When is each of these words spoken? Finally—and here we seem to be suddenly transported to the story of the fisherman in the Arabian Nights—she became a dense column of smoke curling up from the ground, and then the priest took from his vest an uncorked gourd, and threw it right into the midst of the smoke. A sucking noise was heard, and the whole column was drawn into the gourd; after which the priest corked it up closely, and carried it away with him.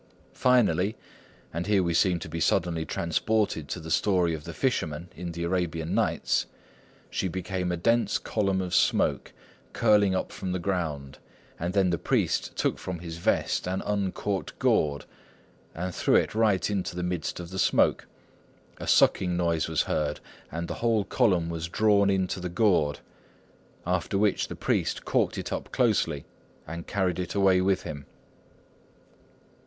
Finally—and 0.33 1.67
here 1.67 1.83
we 1.83 1.93
seem 1.93 2.17
to 2.17 2.27
be 2.27 2.39
suddenly 2.39 2.83
transported 2.87 3.67
to 3.69 3.79
the 3.79 3.91
story 3.91 4.33
of 4.33 4.45
the 4.45 4.51
fisherman 4.51 5.11
in 5.15 5.31
the 5.31 5.43
Arabian 5.43 5.93
Nights—she 5.93 7.27
became 7.27 7.71
a 7.71 7.77
dense 7.77 8.17
column 8.17 8.61
of 8.63 8.73
smoke 8.73 9.31
curling 9.73 10.15
up 10.15 10.31
from 10.31 10.53
the 10.53 10.57
ground, 10.57 11.19
and 11.59 11.75
then 11.75 11.91
the 11.91 11.99
priest 11.99 12.55
took 12.57 12.79
from 12.79 12.97
his 12.97 13.17
vest 13.19 13.67
an 13.67 13.83
uncorked 13.83 14.57
gourd, 14.57 15.05
and 15.75 15.93
threw 15.93 16.15
it 16.15 16.33
right 16.33 16.71
into 16.71 16.95
the 16.95 17.03
midst 17.03 17.39
of 17.39 17.51
the 17.51 17.59
smoke. 17.59 18.07
A 18.79 18.87
sucking 18.87 19.37
noise 19.37 19.67
was 19.67 19.83
heard, 19.83 20.19
and 20.51 20.67
the 20.67 20.73
whole 20.81 21.03
column 21.03 21.47
was 21.47 21.67
drawn 21.69 22.09
into 22.09 22.39
the 22.39 22.49
gourd; 22.49 23.01
after 23.85 24.17
which 24.17 24.47
the 24.47 24.55
priest 24.55 25.05
corked 25.05 25.37
it 25.37 25.53
up 25.53 25.71
closely, 25.71 26.25
and 26.65 26.87
carried 26.87 27.19
it 27.19 27.35
away 27.35 27.61
with 27.61 27.83
him. 27.83 28.07